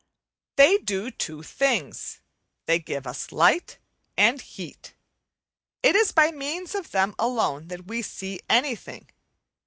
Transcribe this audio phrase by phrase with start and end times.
[0.55, 2.21] They do two things
[2.65, 3.77] they give us light
[4.17, 4.95] and heat.
[5.83, 9.11] It is by means of them alone that we see anything.